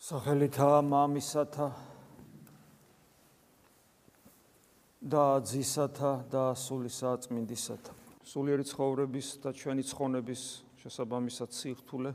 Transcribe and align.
სახელითა 0.00 0.80
მამისათა 0.80 1.66
და 5.12 5.24
ძისათა 5.44 6.12
და 6.32 6.44
სულისა 6.56 7.10
წმინდისათა 7.26 7.92
სულიერი 8.24 8.64
ცხოვრების 8.64 9.28
და 9.44 9.52
ჩვენი 9.52 9.84
ცხონების 9.90 10.44
შესაბამისად 10.80 11.52
სიხთულე 11.52 12.14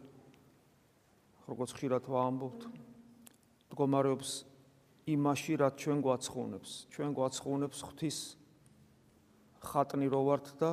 როგორც 1.45 1.75
ხშირად 1.77 2.09
ვამბობთ 2.09 2.65
მდგომარეობს 2.73 4.31
იმაში 5.13 5.53
რაც 5.61 5.77
ჩვენ 5.85 6.01
გვაცხუნებს. 6.01 6.71
ჩვენ 6.89 7.11
გვაცხუნებს 7.13 7.79
ღვთის 7.85 8.17
ხატნი 9.61 10.09
რო 10.09 10.21
ვართ 10.25 10.47
და 10.57 10.71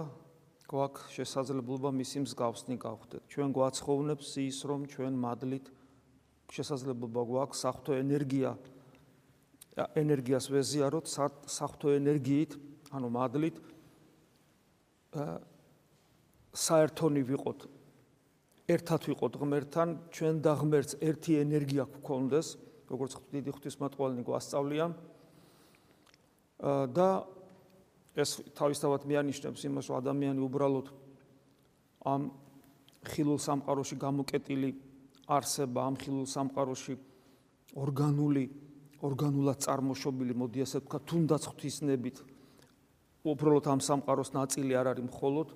გვაქვს 0.64 1.12
შესაძლებლობა 1.12 1.92
მისი 1.92 2.24
მსგავსნი 2.24 2.76
გავხდეთ. 2.80 3.22
ჩვენ 3.28 3.48
გვაცხუნებს 3.52 4.28
ის 4.48 4.58
რომ 4.64 4.88
ჩვენ 4.88 5.12
მადლით 5.20 5.68
შესაძლებლობა 6.52 7.22
გვაქვს 7.32 7.64
საფრთხო 7.64 7.98
ენერგია 8.02 8.52
ენერგიას 9.72 10.50
ვეზიაროთ 10.52 11.06
საფრთხო 11.08 11.94
ენერგიით, 11.96 12.56
ანუ 12.92 13.08
მადლით 13.08 13.56
საერთონი 16.52 17.22
ვიყოთ. 17.24 17.64
ერთად 18.68 19.00
ვიყოთ 19.08 19.32
ღმერთთან, 19.40 19.88
ჩვენ 20.12 20.34
და 20.44 20.52
ღმერთს 20.60 20.92
ერთი 21.00 21.32
ენერგია 21.40 21.84
გქონდეს, 21.88 22.48
როგორც 22.92 23.12
დიდი 23.32 23.50
ღვთისმოწყალე 23.56 24.22
გვასწავლია. 24.28 24.86
და 26.92 27.08
ეს 28.14 28.30
თავისთავად 28.54 29.02
მეანიშნებს 29.08 29.60
იმას, 29.66 29.88
რომ 29.88 29.96
ადამიანი 29.98 30.40
უბრალოდ 30.46 30.86
ამ 32.06 32.30
ხილულ 33.02 33.38
სამყაროში 33.40 33.96
გამოკეტილი 33.98 34.70
არსება 35.36 35.80
ამ 35.88 35.94
ხილულ 35.96 36.26
სამყაროში. 36.28 36.94
ორგანული 37.72 38.44
ორგანულად 39.02 39.58
წარმოშობილი 39.64 40.34
მოდი 40.36 40.58
ასე 40.62 40.78
ვთქვა 40.82 40.98
თუნდაც 41.08 41.42
ღვთისნებით. 41.48 42.16
უბრალოდ 43.22 43.66
ამ 43.72 43.80
სამყაროს 43.80 44.30
ნაწილი 44.34 44.72
არ 44.76 44.86
არის 44.92 45.06
მხოლოდ 45.08 45.48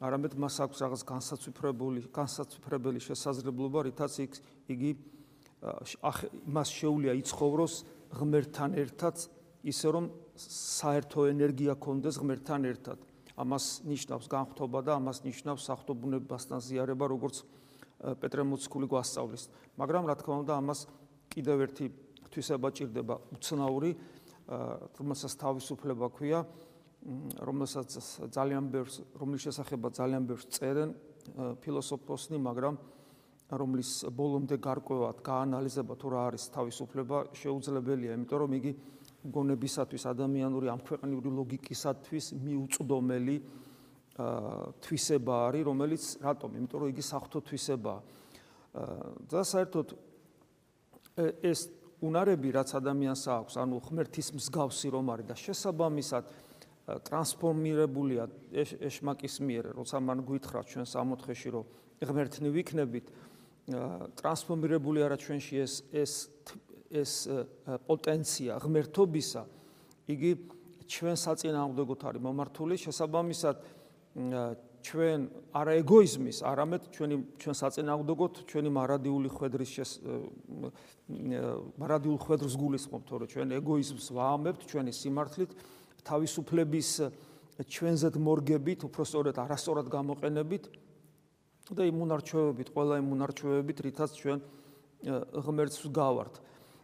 არამედ 0.00 0.32
მას 0.40 0.54
აქვს 0.64 0.78
რაღაც 0.80 1.02
განსაცვიფრებული 1.12 2.00
განსაცვიფრებელი 2.08 3.00
შესაძლებლობა 3.04 3.78
რითაც 3.84 4.12
იგი 4.72 4.90
მას 6.56 6.68
შეუულია 6.72 7.12
იცხოვროს 7.20 7.74
ღმერთთან 8.16 8.70
ერთად 8.80 9.16
ისე 9.60 9.88
რომ 9.92 10.04
საერთო 10.40 11.28
ენერგია 11.28 11.76
კონდეს 11.76 12.16
ღმერთთან 12.16 12.64
ერთად. 12.64 12.98
ამას 13.36 13.84
ნიშნავს 13.88 14.26
განხთობა 14.28 14.80
და 14.84 14.96
ამას 15.00 15.20
ნიშნავს 15.24 15.64
სახთობუნებასთან 15.68 16.60
ზიარება 16.60 17.04
როგორც 17.12 17.44
პეტრე 18.00 18.42
მოციქული 18.48 18.86
გვასწავლის. 18.88 19.42
მაგრამ 19.76 20.04
რა 20.08 20.14
თქმა 20.20 20.34
უნდა, 20.44 20.52
ამას 20.56 20.80
კიდევ 21.30 21.56
ერთი 21.68 21.86
თვისება 22.30 22.68
ჭირდება 22.72 23.14
უცნაური, 23.36 23.90
რომელსაც 24.98 25.32
თავისუფლება 25.40 26.06
ქვია, 26.10 26.40
რომელსაც 27.40 27.88
ძალიან 28.34 28.64
ბევრს, 28.72 28.96
რომლის 29.16 29.40
შესახება 29.46 29.88
ძალიან 29.94 30.22
ბევრს 30.28 30.46
წერენ 30.52 30.90
ფილოსოფოსნი, 31.62 32.38
მაგრამ 32.40 32.74
რომლის 33.50 33.90
ბოლომდე 34.14 34.56
გარკვევად 34.62 35.22
გაანალიზება 35.26 35.94
თუ 35.98 36.06
რა 36.14 36.20
არის 36.30 36.44
თავისუფლება 36.54 37.16
შეუძლებელია, 37.34 38.14
იმიტომ 38.14 38.38
რომ 38.46 38.52
იგი 38.58 38.72
გონებისათვის 39.26 40.02
ადამიანური 40.06 40.66
ამ 40.70 40.80
ქვეყნიური 40.86 41.30
ლოგიკისათვის 41.34 42.26
მიუწვდომელი 42.40 43.36
თვისება 44.84 45.34
არის, 45.48 45.62
რომელიც 45.66 46.04
რატომ? 46.20 46.50
იმიტომ 46.60 46.78
რომ 46.80 46.88
იგი 46.92 47.04
საფრთხო 47.04 47.40
თვისებაა. 47.48 48.00
და 49.30 49.40
საერთოდ 49.42 49.88
ეს 51.42 51.60
უნარები, 52.00 52.48
რაც 52.54 52.70
ადამიანს 52.78 53.22
აქვს, 53.28 53.54
ანუ 53.60 53.76
ღმერთის 53.82 54.28
მსგავსი 54.38 54.88
რომ 54.94 55.06
არის 55.10 55.26
და 55.26 55.34
შესაბამისად 55.36 56.24
ტრანსფორმირებულია 57.06 58.24
ეშმაკის 58.88 59.34
მიერ, 59.42 59.64
როცა 59.74 59.96
მან 60.00 60.18
გვითხრა 60.26 60.60
ჩვენ 60.70 60.86
სამოთხეში, 60.86 61.48
რომ 61.54 61.64
ღმერთნი 62.00 62.48
ვიქნებით, 62.50 63.06
ტრანსფორმირებული 64.18 64.98
არა 65.04 65.16
ჩვენში 65.20 65.54
ეს 65.60 65.74
ეს 65.92 66.12
ეს 66.90 67.12
პოტენცია 67.86 68.58
ღმერთობისა, 68.64 69.42
იგი 70.10 70.30
ჩვენ 70.90 71.16
საწინააღმდეგოთ 71.22 72.00
არის 72.10 72.22
მომართული, 72.24 72.74
შესაბამისად 72.82 73.56
ჩვენ 74.80 75.20
არა 75.52 75.72
ეგოიზმის, 75.84 76.38
არამედ 76.40 76.82
ჩვენი 76.96 77.16
ჩვენ 77.36 77.54
საწინააღმდეგოთ 77.60 78.34
ჩვენი 78.48 78.70
მარადიული 78.72 79.28
ხვედრის 79.28 79.70
შეს 79.76 79.90
მარადიულ 81.76 82.18
ხვედრს 82.24 82.54
გულისხმობთ, 82.56 83.04
თორე 83.06 83.26
ჩვენ 83.28 83.48
ეგოიზმს 83.60 84.06
ვაამებთ 84.16 84.60
ჩვენი 84.72 84.92
სიმართლით, 84.96 85.50
თავისუფლების 86.00 86.88
ჩვენზეთ 87.60 88.14
მორგებით, 88.16 88.80
უფრო 88.88 89.02
სწორედ 89.04 89.36
არასწორად 89.36 89.86
გამოყენებით 89.92 90.64
და 91.76 91.82
იმ 91.84 91.96
უნარჩვევებით, 92.00 92.68
ყველა 92.72 92.94
იმ 93.04 93.08
უნარჩვევებით, 93.20 93.78
რითაც 93.84 94.10
ჩვენ 94.16 94.38
ღმერთს 95.44 95.84
გავართ. 95.92 96.34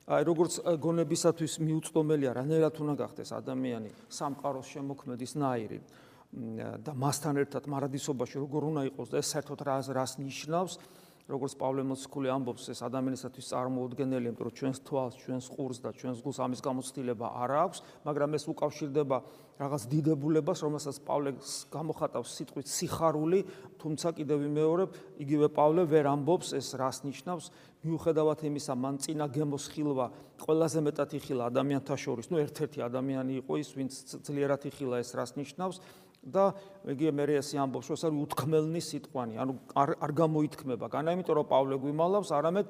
აი 0.06 0.22
როგორც 0.22 0.52
გონებისათვის 0.62 1.52
მიუწვდომელია, 1.64 2.30
რანერად 2.38 2.76
უნდა 2.78 2.94
გახდეს 3.02 3.34
ადამიანი 3.34 3.90
სამყაროს 4.06 4.66
შემოქმედის 4.70 5.32
ნაირი. 5.34 5.80
და 6.36 6.92
მასთან 6.92 7.40
ერთად 7.40 7.64
მარადისობაში 7.72 8.36
როგორ 8.44 8.68
უნდა 8.70 8.82
იყოს 8.92 9.08
და 9.12 9.20
ეს 9.24 9.28
საერთოდ 9.32 9.60
რას 9.64 9.86
რას 9.88 10.12
ნიშნავს? 10.20 10.76
როგორც 11.26 11.56
პავლე 11.58 11.82
მოციქული 11.90 12.30
ამბობს 12.30 12.68
ეს 12.70 12.80
ადამიანისათვის 12.86 13.48
წარმოუდგენელია 13.50 14.30
იმიტომ 14.30 14.46
რომ 14.46 14.54
ჩვენს 14.58 14.78
თვალს 14.86 15.14
ჩვენს 15.18 15.46
ყურს 15.50 15.78
და 15.82 15.90
ჩვენს 15.98 16.18
გულს 16.22 16.38
ამის 16.38 16.60
გამოცდილება 16.62 17.26
არ 17.42 17.50
აქვს 17.66 17.78
მაგრამ 18.06 18.30
ეს 18.38 18.44
უკავშირდება 18.46 19.16
რაღაც 19.56 19.82
დიდებულებას 19.90 20.62
რომელსაც 20.62 20.96
პავლე 21.02 21.30
გამოხატავს 21.74 22.30
სიტყვით 22.30 22.68
სიხარული 22.70 23.40
თუმცა 23.82 24.08
კიდევ 24.20 24.38
ვიმეორებ 24.44 24.90
იგივე 25.26 25.46
პავლე 25.50 25.82
ვერ 25.90 26.06
ამბობს 26.14 26.52
ეს 26.54 26.68
რას 26.78 27.02
ნიშნავს. 27.02 27.50
მიუხედავად 27.86 28.42
იმისა 28.50 28.74
მან 28.74 28.96
წინა 28.98 29.26
გემოს 29.30 29.64
ხილვა 29.70 30.06
ყველაზე 30.42 30.78
მეტად 30.82 31.10
იხილა 31.16 31.42
ადამიანთა 31.50 31.94
შორის. 31.94 32.26
ნუ 32.34 32.36
ერთ-ერთი 32.42 32.78
ადამიანი 32.82 33.32
იყო 33.46 33.52
ის 33.62 33.70
ვინც 33.78 33.92
ძლიერად 34.26 34.62
იხილა 34.66 34.96
ეს 35.00 35.10
რას 35.14 35.32
ნიშნავს 35.38 35.76
და 36.26 36.44
იგი 36.90 37.12
მე 37.14 37.24
ესე 37.38 37.56
ამბობს, 37.62 37.86
რომ 37.86 37.96
ეს 37.96 38.04
არის 38.06 38.18
უთქმელნი 38.26 38.80
სიტყვანი, 38.82 39.34
ანუ 39.38 39.52
არ 39.78 39.90
არ 40.02 40.12
გამოითქმება. 40.20 40.86
განა 40.90 41.14
იმიტომ 41.14 41.34
რომ 41.38 41.46
პავლე 41.46 41.76
გვიმალავს, 41.78 42.30
არამედ 42.34 42.66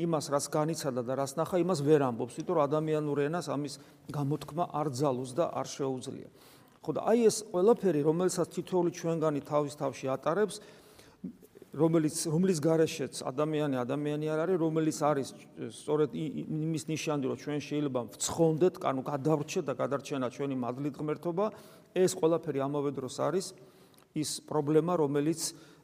იმას, 0.00 0.24
რაც 0.30 0.44
განიცადა 0.54 1.02
და 1.04 1.12
რაც 1.18 1.32
ნახა, 1.36 1.56
იმას 1.60 1.80
ვერ 1.84 2.00
ამბობს, 2.06 2.34
იმიტომ 2.38 2.54
რომ 2.56 2.64
ადამიანურ 2.70 3.18
ენას 3.26 3.46
ამის 3.50 3.74
გამოთქმა 4.14 4.64
არ 4.70 4.86
ძალოს 4.94 5.30
და 5.34 5.44
არ 5.50 5.66
შეუძლია. 5.66 6.28
ხო 6.80 6.90
და 6.96 7.00
აი 7.04 7.20
ეს 7.28 7.36
ყველაფერი, 7.52 8.00
რომელსაც 8.08 8.48
თითოეული 8.56 8.90
ჩვენგანი 8.96 9.40
თავის 9.44 9.74
თავში 9.76 10.06
ატარებს, 10.16 10.56
რომელიც 11.70 12.16
რომლის 12.26 12.58
გარეშეც 12.58 13.14
ადამიანი 13.30 13.76
ადამიანი 13.78 14.26
არ 14.26 14.38
არის, 14.42 14.56
რომელიც 14.58 14.98
არის 15.06 15.28
სწორედ 15.70 16.10
იმის 16.18 16.84
ნიშანი, 16.90 17.24
რომ 17.30 17.36
ჩვენ 17.38 17.60
შეიძლება 17.62 18.00
ვცხონდეთ, 18.10 18.74
ანუ 18.90 19.00
გადავრჩეთ 19.06 19.64
და 19.70 19.74
გადარჩენა 19.78 20.26
ჩვენი 20.34 20.56
მადლით 20.58 20.94
ღმერთობა, 20.98 21.46
ეს 21.94 22.14
ყველაფერი 22.14 22.60
ამავე 22.62 22.90
დროს 22.94 23.16
არის 23.20 23.46
ის 24.14 24.30
პრობლემა, 24.46 24.98
რომელიც 25.00 25.40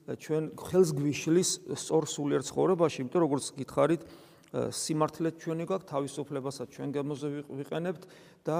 ჩვენ 0.06 0.44
ხელს 0.54 0.90
გვიშლის 0.94 1.50
სწორ 1.74 2.04
სულიერ 2.06 2.42
ცხოვრებაში, 2.46 2.98
იმიტომ 3.02 3.22
როგორც 3.26 3.44
გითხარით, 3.58 4.02
სიმართლე 4.54 5.30
ჩვენი 5.42 5.64
გვაქვს, 5.66 5.90
თავისუფლებასაც 5.90 6.68
ჩვენ 6.70 6.88
გემოზე 6.94 7.28
ვიყენებთ 7.50 8.02
და 8.46 8.58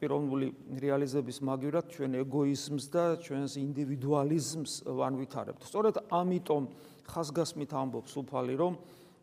პიროვნული 0.00 0.48
რეალიზების 0.80 1.38
მაგივრად 1.44 1.86
ჩვენ 1.92 2.12
ეგოიზმს 2.24 2.84
და 2.88 3.04
ჩვენს 3.20 3.52
ინდივიდუალიზმს 3.60 4.72
ვანვითარებთ. 4.88 5.60
სწორედ 5.68 5.96
ამიტომ 6.08 6.62
ხასგასმით 7.04 7.70
ამბობს 7.76 8.12
უფალი, 8.24 8.54
რომ 8.56 8.72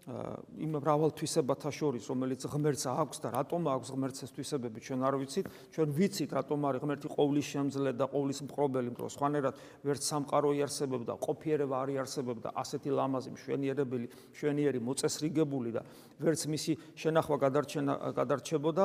იმ 0.05 0.75
მრავალთვისებათა 0.77 1.69
შორის, 1.73 2.05
რომელიც 2.13 2.45
ღმერთს 2.45 2.85
აქვს 2.93 3.17
და 3.25 3.29
რატომ 3.33 3.61
აქვს 3.73 3.89
ღმერთს 3.89 4.19
ეს 4.21 4.31
თვისებები, 4.37 4.79
ჩვენ 4.85 5.01
არ 5.01 5.15
ვიცით. 5.17 5.45
ჩვენ 5.73 5.89
ვიცით, 5.97 6.29
რატომ 6.37 6.59
არის 6.61 6.81
ღმერთი 6.85 7.07
ყოვლის 7.09 7.47
შემძლე 7.49 7.89
და 7.97 8.05
ყოვლის 8.13 8.39
მყრობელი, 8.45 8.89
რომ 8.93 9.09
სხვანაირად 9.09 9.55
ვერც 9.81 10.03
სამყარო 10.05 10.49
იარსებებდა, 10.61 11.13
ყოფიერება 11.25 11.75
არ 11.81 11.89
იარსებებდა, 11.97 12.53
ასეთი 12.53 12.89
ლამაზი 12.93 13.29
მშვენიერებელი, 13.33 14.07
მშვენიერი 14.29 14.79
მოწესრიგებული 14.85 15.69
და 15.73 15.81
ვერც 16.21 16.41
მისი 16.53 16.73
შენახვა 17.01 17.35
გადარჩენა 17.41 17.93
გადარჩებოდა. 18.13 18.83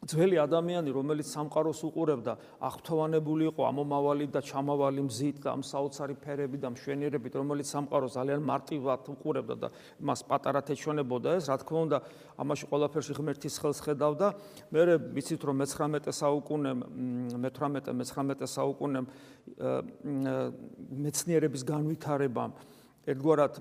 ძველი 0.00 0.38
ადამიანი, 0.40 0.92
რომელიც 0.96 1.28
სამყაროს 1.28 1.84
უყურებდა, 1.84 2.32
აღფრთოვანებული 2.64 3.52
იყო 3.52 3.62
ამომავალი 3.68 4.26
და 4.32 4.40
ჩამავალი 4.40 5.04
მზით 5.04 5.44
და 5.44 5.52
ამ 5.52 5.60
საოცარი 5.60 6.16
ფერები 6.24 6.56
და 6.56 6.72
მშვენიერებით, 6.72 7.36
რომელიც 7.36 7.68
სამყაროს 7.68 8.16
ძალიან 8.16 8.40
მარტივად 8.40 9.00
უყურებდა 9.12 9.54
და 9.60 9.68
მას 10.00 10.24
პატარა 10.24 10.64
თეჩვენებოდა 10.64 11.36
ეს, 11.36 11.52
რა 11.52 11.56
თქმა 11.60 11.80
უნდა, 11.84 11.98
ამაში 12.40 12.64
ყველაფერში 12.72 13.12
ღმერთის 13.20 13.54
ხელს 13.60 13.80
ხედავდა. 13.84 14.26
მე 14.72 14.80
ვიცით 15.20 15.42
რომ 15.44 15.56
მე-19 15.60 16.08
საუკუნე, 16.16 16.70
მე-18, 17.44 17.92
მე-19 17.92 18.40
საუკუნე 18.48 19.00
მეცნიერების 20.96 21.62
განვითარებამ 21.68 22.52
ერთგვარად 23.04 23.52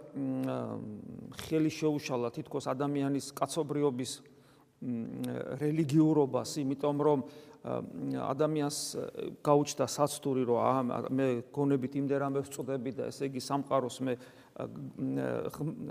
ხელი 1.43 1.71
შეუშალა 1.71 2.31
თითქოს 2.31 2.67
ადამიანის 2.71 3.31
კაცობრიობის 3.35 4.11
რელიგიურობას, 5.59 6.57
იმიტომ 6.63 6.97
რომ 7.03 7.19
ადამიანს 7.59 8.77
გაუჩნდა 9.43 9.85
საცდური 9.91 10.43
რომ 10.47 10.91
მე 11.11 11.27
გონებით 11.51 11.97
იმდერამე 11.99 12.39
ვწდები 12.47 12.91
და 12.95 13.09
ესე 13.11 13.27
იგი 13.27 13.41
სამყაროს 13.43 13.97
მე 14.07 14.13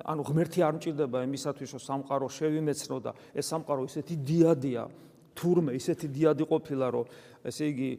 ანუ 0.08 0.22
ღმერთი 0.32 0.64
არ 0.64 0.74
მჭირდება 0.80 1.18
იმისათვის 1.28 1.76
რომ 1.76 1.82
სამყარო 1.84 2.28
შევიმეცნო 2.32 2.98
და 3.04 3.12
ეს 3.36 3.52
სამყარო 3.52 3.84
ისეთი 3.84 4.14
დიადია 4.16 4.84
თურმე 5.36 5.76
ისეთი 5.76 6.06
დიადი 6.08 6.44
ყოფილა 6.48 6.86
რომ 6.88 7.06
ესე 7.44 7.64
იგი 7.68 7.90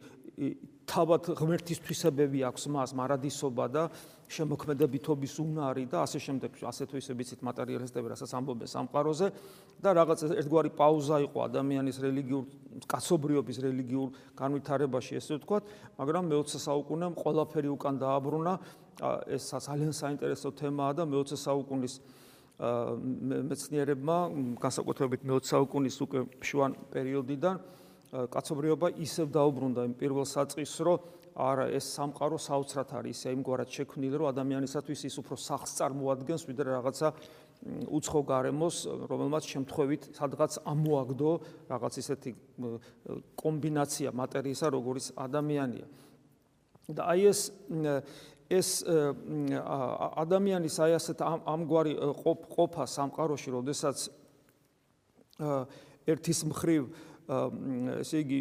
თავად 0.90 1.28
ღმერთის 1.38 1.82
თვისებები 1.86 2.42
აქვს 2.50 2.64
მას 2.74 2.94
მარადისობა 2.98 3.66
და 3.70 3.84
შემოქმედებითობის 4.30 5.34
უნარი 5.42 5.86
და 5.90 6.04
ასე 6.06 6.20
შემდეგ 6.22 6.62
ასე 6.70 6.86
თუ 6.90 7.02
ისე 7.02 7.14
ვიცით 7.18 7.42
მატერიალისტები 7.46 8.12
რასაც 8.14 8.32
ამბობენ 8.40 8.70
სამყაროზე 8.74 9.28
და 9.82 9.90
რაღაც 10.00 10.20
ერთგვარი 10.38 10.72
პაუზა 10.78 11.18
იყო 11.26 11.40
ადამიანის 11.50 11.98
რელიგიურ 12.06 12.44
კაცობრიობის 12.90 13.58
რელიგიურ 13.66 14.08
განვითარებაში 14.38 15.18
ესე 15.20 15.38
ვთქვათ 15.40 15.64
მაგრამ 15.98 16.24
მე-20 16.30 16.62
საუკუნემ 16.68 17.14
ყველაფერი 17.18 17.70
უკან 17.74 17.96
დააბრუნა. 18.00 18.54
ეს 19.32 19.44
ძალიან 19.56 19.94
საინტერესო 19.96 20.50
თემაა 20.60 20.92
და 21.00 21.04
მე-20 21.08 21.40
საუკუნის 21.40 21.94
მეცნიერებმა 23.50 24.18
განსაკუთრებით 24.60 25.22
მე-20 25.24 25.48
საუკუნის 25.48 25.96
უკვე 26.04 26.20
შუა 26.44 26.68
პერიოდიდან 26.92 27.56
კაცობრიობა 28.10 28.88
ისევ 29.06 29.28
დაუბრუნდა 29.30 29.82
იმ 29.86 29.94
პირველ 30.00 30.26
საწყისს, 30.26 30.78
რომ 30.82 30.98
არა 31.40 31.66
ეს 31.78 31.86
სამყარო 31.94 32.38
საოცრად 32.42 32.90
არის 33.00 33.20
ისე 33.22 33.34
იმგვარად 33.38 33.70
შექმნილი, 33.70 34.16
რომ 34.18 34.28
ადამიანისათვის 34.34 35.00
ის 35.08 35.16
უფრო 35.22 35.36
სახს 35.38 35.72
წარმოადგენს, 35.78 36.44
ვიდრე 36.50 36.70
რაღაცა 36.74 37.08
უცხო 37.92 38.22
გარემოს, 38.24 38.78
რომელმაც 39.12 39.44
შემთხვევით 39.54 40.04
სადღაც 40.18 40.52
ამოაგდო 40.64 41.32
რაღაც 41.70 41.94
ისეთი 42.02 42.32
კომბინაცია 43.36 44.10
მატერიისა, 44.16 44.68
როგორც 44.74 45.06
ადამიანია. 45.16 45.88
და 46.90 47.02
აი 47.14 47.22
ეს 47.30 47.40
ეს 48.50 48.70
ადამიანის 50.18 50.76
აი 50.82 50.92
ასეთ 50.98 51.20
ამგვარი 51.22 51.94
ყოფა 52.26 52.84
სამყაროში, 52.90 53.50
როდესაც 53.54 53.98
ერთის 56.10 56.40
მხრივ 56.50 56.84
ესე 57.30 58.24
იგი 58.26 58.40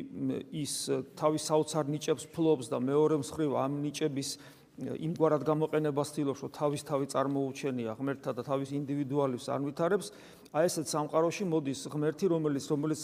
ის 0.64 0.74
თავის 1.18 1.42
საოცარ 1.50 1.90
ნიჭებს 1.92 2.24
ფლობს 2.32 2.70
და 2.72 2.80
მეორე 2.80 3.20
მხრივ 3.20 3.56
ამ 3.60 3.72
ნიჭების 3.84 4.30
იმგვარად 4.78 5.42
გამოყენებას 5.42 6.12
ცდილობს, 6.14 6.40
რომ 6.46 6.50
თავის 6.54 6.82
თავი 6.86 7.06
წარმოუჩენია 7.10 7.92
ღმერთთან 7.98 8.34
და 8.38 8.42
თავის 8.46 8.70
ინდივიდუალიზმს 8.78 9.48
არ 9.50 9.60
ვითარებს, 9.66 10.06
აი 10.54 10.64
ესეთ 10.70 10.86
სამყაროში 10.86 11.44
მოდის 11.50 11.80
ღმერთი, 11.90 12.24
რომელიც 12.30 12.64
რომელიც 12.70 13.00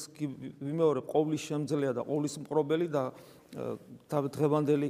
ვიმეორებ 0.62 1.04
ყოვლის 1.10 1.42
შემძლეა 1.50 1.92
და 1.98 2.02
ყოვლის 2.06 2.34
მყრობელი 2.46 2.86
და 2.94 3.02
დღევანდელი 4.38 4.88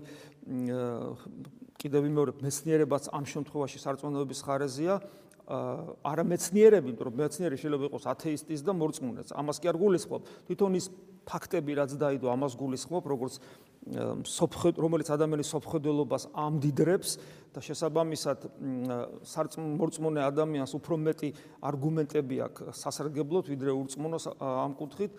კიდევ 1.81 2.01
ვიმეორებ 2.05 2.37
მეცნიერებაც 2.45 3.09
ამ 3.17 3.25
შემთხვევაში 3.33 3.79
სარწმუნოების 3.81 4.41
ხარეზეა, 4.45 4.95
არა 5.45 6.25
მეცნიერები, 6.25 6.89
იმიტომ 6.89 7.07
რომ 7.09 7.15
მეცნიერი 7.21 7.57
შეიძლება 7.61 7.85
იყოს 7.93 8.05
ათეისტის 8.15 8.61
და 8.65 8.73
მორწმუნეც. 8.73 9.29
ამას 9.37 9.57
კი 9.61 9.67
არ 9.69 9.77
გულისხმობ. 9.77 10.21
თვითონ 10.49 10.73
ის 10.81 10.87
ფაქტები, 11.25 11.73
რაც 11.77 11.91
დაიდო, 12.01 12.27
ამას 12.33 12.53
გულისხმობ, 12.57 13.05
როგორც 13.05 13.35
სოფხედ, 14.25 14.81
რომელიც 14.81 15.09
ადამიანის 15.13 15.49
სოფხედელობას 15.53 16.25
ამდიდრებს 16.33 17.11
და 17.53 17.61
შესაბამისად 17.61 18.39
სარწმუნო 19.21 20.21
ადამიანს 20.25 20.73
უფრო 20.81 20.97
მეტი 20.97 21.29
არგუმენტები 21.61 22.37
აქვს 22.49 22.81
სასარგებლოდ, 22.81 23.45
ვიდრე 23.53 23.71
ურწმუნოს 23.77 24.25
ამ 24.41 24.73
კუთხით. 24.81 25.13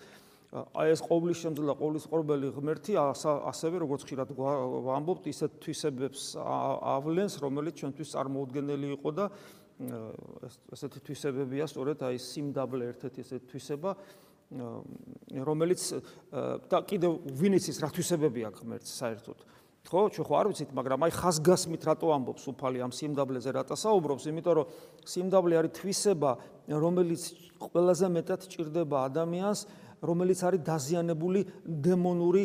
აი 0.55 0.87
ეს 0.95 1.01
ყოვლის 1.03 1.37
შემძლე 1.45 1.65
და 1.67 1.75
ყოვლის 1.77 2.05
ყრობელი 2.09 2.47
ღმერთი 2.55 2.93
ასევე 2.95 3.75
როგორც 3.85 4.01
ხშირად 4.07 4.29
ვამბობთ, 4.33 5.23
ისეთ 5.29 5.51
თვისებებს 5.61 6.21
ავლენს, 6.39 7.33
რომელიც 7.43 7.73
ჩვენთვის 7.75 8.09
წარმოუდგენელი 8.15 8.87
იყო 8.95 9.09
და 9.13 9.25
ესეთი 9.75 10.99
თვისებებია 11.03 11.65
სწორედ 11.67 11.99
აი 12.07 12.15
სიმდაბლე 12.21 12.83
ერთ-ერთი 12.95 13.19
ესეთი 13.25 13.47
თვისება 13.51 13.91
რომელიც 15.43 15.81
და 16.71 16.79
კიდევ 16.87 17.11
ვინიცის 17.35 17.81
რა 17.83 17.89
თვისებები 17.91 18.41
აქვს 18.47 18.61
ღმერთს 18.63 18.91
საერთოდ. 19.03 19.37
ხო 19.85 20.01
ჩვენ 20.15 20.25
ხო 20.25 20.35
არ 20.39 20.47
ვიცით 20.49 20.71
მაგრამ 20.73 20.99
აი 21.05 21.11
ხაზგასმით 21.13 21.83
რატო 21.85 22.07
ამბობს 22.09 22.43
უფალი 22.55 22.79
ამ 22.81 22.91
სიმდაბლეზე 22.95 23.51
რატო 23.53 23.75
საუბრობს? 23.77 24.23
იმიტომ 24.31 24.53
რომ 24.57 24.65
სიმდაბლე 25.05 25.53
არის 25.61 25.71
თვისება 25.77 26.31
რომელიც 26.71 27.23
ყველაზე 27.59 28.07
მეტად 28.15 28.41
ჭირდება 28.49 28.97
ადამიანს 29.11 29.59
რომელიც 30.01 30.39
არის 30.41 30.61
დაზიანებული 30.65 31.41
დემონური 31.85 32.43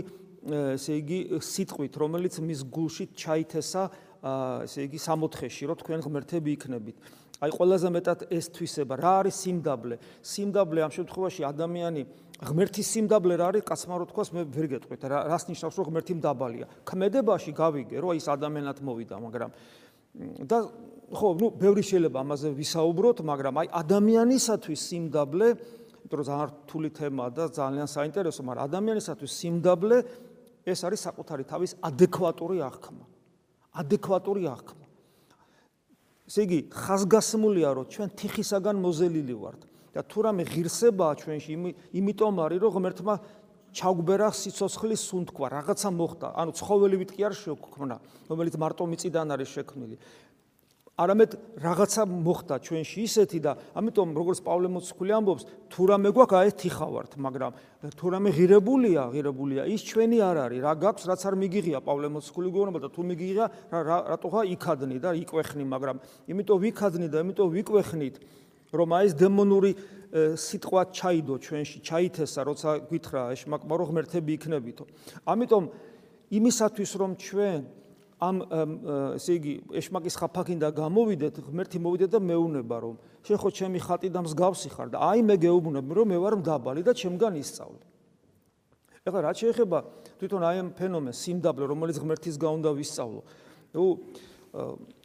ესე 0.76 0.92
იგი 1.00 1.18
სიტყვით 1.40 1.94
რომელიც 2.00 2.34
მის 2.40 2.60
გულში 2.64 3.04
ჩაითესა 3.12 3.82
ესე 4.20 4.84
იგი 4.84 4.98
სამოთხეში 5.00 5.64
რომ 5.70 5.76
თქვენ 5.80 6.00
ღმერთები 6.04 6.50
იქნებით. 6.56 6.96
აი 7.40 7.50
ყველაზე 7.56 7.88
მეტად 7.88 8.18
ეს 8.28 8.46
თვისება 8.52 8.94
რა 9.00 9.12
არის 9.24 9.36
სიმდაბლე? 9.40 9.96
სიმდაბლე 10.20 10.80
ამ 10.84 10.92
შემთხვევაში 10.92 11.42
ადამიანი 11.48 12.02
ღმერთის 12.40 12.86
სიმდაბლე 13.00 13.34
რა 13.40 13.46
არის? 13.48 13.62
კაცმა 13.64 13.94
რო 13.96 14.06
თქვას 14.12 14.28
მე 14.36 14.42
ვერ 14.44 14.66
გეტყვით. 14.76 15.00
რა 15.08 15.18
რას 15.24 15.44
ნიშნავს 15.48 15.74
რომ 15.80 15.84
ღმერთი 15.88 16.12
მდაბალია? 16.20 16.66
ქმედებაში 16.84 17.52
გავიგე 17.56 17.96
რომ 17.96 18.12
ის 18.20 18.26
ადამიანად 18.28 18.76
მოვიდა 18.84 19.16
მაგრამ 19.24 19.50
და 20.44 20.58
ხო 21.10 21.28
ნუ 21.38 21.46
ბევრი 21.58 21.82
შეიძლება 21.86 22.18
ამაზე 22.22 22.48
ვისაუბროთ 22.60 23.18
მაგრამ 23.30 23.54
აი 23.62 23.66
ადამიანისათვის 23.82 24.80
სიმდაბლე 24.90 25.48
იმიტომ 26.02 26.18
რომ 26.18 26.26
ძალიან 26.30 26.48
რთული 26.50 26.88
თემაა 26.98 27.30
და 27.30 27.44
ძალიან 27.54 27.88
საინტერესო 27.88 28.42
მაგრამ 28.42 28.66
ადამიანისათვის 28.68 29.32
სიმდაბლე 29.40 29.96
ეს 30.66 30.80
არის 30.86 31.00
საკუთარი 31.06 31.44
თავის 31.46 31.72
ადეკვატური 31.78 32.58
აღქმა 32.68 33.04
ადეკვატური 33.74 34.44
აღქმა. 34.50 34.86
ესე 36.30 36.40
იგი 36.46 36.58
ხაზგასმულია 36.70 37.68
რომ 37.74 37.86
ჩვენ 37.90 38.08
თიხისაგან 38.18 38.76
მოზელილი 38.82 39.34
ვართ 39.34 39.60
და 39.94 40.00
თუ 40.06 40.18
რამე 40.26 40.42
ღირსებაა 40.46 41.14
ჩვენში 41.18 41.50
იმიტომ 41.98 42.34
არის 42.38 42.58
რომ 42.62 42.72
ღმერთმა 42.76 43.14
ჩაგვბერა 43.70 44.28
სიცოცხლის 44.34 45.02
სუნთქვა 45.10 45.46
რაღაცა 45.54 45.90
მოხდა. 45.94 46.28
ანუ 46.34 46.50
ცხოველივით 46.58 47.10
კი 47.14 47.22
არ 47.26 47.34
შეგვქნა 47.38 47.96
რომელიც 48.30 48.54
მარტო 48.58 48.82
მიწიდან 48.90 49.26
არის 49.30 49.48
შექმნილი 49.54 49.96
არამედ 51.00 51.30
რაღაცა 51.64 52.02
მოხდა 52.08 52.56
ჩვენში 52.60 52.98
ისეთი 53.08 53.38
და 53.40 53.52
ამიტომ 53.72 54.08
როგორც 54.20 54.38
პავლე 54.44 54.68
მოციქული 54.74 55.12
ამბობს 55.16 55.46
თუ 55.72 55.82
რამე 55.90 56.10
გვაქვს 56.12 56.38
აი 56.40 56.50
თიხავართ 56.60 57.12
მაგრამ 57.24 57.52
თუ 57.96 58.06
რამე 58.14 58.30
ღირებულია 58.36 59.02
ღირებულია 59.14 59.62
ის 59.72 59.80
ჩვენი 59.88 60.18
არ 60.20 60.36
არის 60.44 60.60
რა 60.60 60.72
გაქვს 60.84 61.08
რაც 61.08 61.20
არ 61.24 61.34
მიგიღია 61.40 61.78
პავლე 61.80 62.08
მოციქული 62.12 62.48
გეუბნება 62.52 62.80
და 62.84 62.88
თუ 62.92 63.02
მიგიღია 63.10 63.44
რატოღა 64.12 64.40
იქადნი 64.54 64.98
და 65.00 65.10
იკვეხნი 65.24 65.64
მაგრამ 65.72 65.96
იმიტომ 66.28 66.58
ვიქადნი 66.68 67.08
და 67.08 67.16
იმიტომ 67.24 67.48
ვიკვეხნით 67.56 68.16
რომ 68.70 68.88
აი 68.94 69.04
ეს 69.10 69.14
დემონური 69.18 69.72
სიტყვა 70.10 70.82
ჩაიდო 70.94 71.34
ჩვენში 71.38 71.78
ჩაითესა 71.86 72.40
როცა 72.46 72.70
გითხრა 72.90 73.22
ეშმაკმარო 73.34 73.84
ღმერთები 73.90 74.32
იქნებითო. 74.38 74.84
ამიტომ 75.26 75.64
იმისათვის 76.34 76.90
რომ 76.98 77.10
ჩვენ 77.18 77.60
ამ 78.20 78.36
ესე 79.16 79.32
იგი 79.40 79.52
ეშმაკის 79.80 80.14
ხაფაკინდა 80.20 80.68
გამოვიდეთ, 80.76 81.34
ღმერთი 81.40 81.78
მოვიდე 81.80 82.06
და 82.12 82.18
მეუნება 82.20 82.76
რომ 82.84 82.96
შენ 83.24 83.36
ხო 83.40 83.48
ჩემი 83.56 83.78
ხატი 83.80 84.08
და 84.12 84.20
მსგავსი 84.28 84.68
ხარ 84.76 84.88
და 84.92 84.98
აი 85.00 85.24
მე 85.24 85.36
გეუბნებ 85.40 85.88
რომ 85.88 86.06
მე 86.12 86.18
ვარ 86.20 86.34
მდაბალი 86.44 86.84
და 86.84 86.92
ჩემგან 86.92 87.34
ისწავლე. 87.40 87.84
ეხლა 89.08 89.20
რა 89.24 89.32
შეიძლება 89.32 89.78
თვითონ 90.20 90.42
აი 90.44 90.56
ამ 90.60 90.68
ფენომენს 90.76 91.18
სიმდაბლე 91.24 91.64
რომელიც 91.72 91.96
ღმერთისგან 91.96 92.52
უნდა 92.60 92.70
ვისწავლო. 92.76 93.20
ნუ 93.72 93.84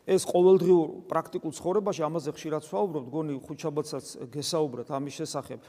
ეს 0.05 0.21
ყოველდღიურ 0.27 0.87
პრაქტიკულ 1.09 1.51
ცხოვრებაში 1.55 2.01
ამაზე 2.05 2.29
ხშირად 2.35 2.61
ვსაუბრობ, 2.67 3.05
გონი 3.09 3.33
ხუჩაბაცაც 3.41 4.05
გესაუბრეთ 4.29 4.87
ამის 4.91 5.13
შესახებ. 5.23 5.59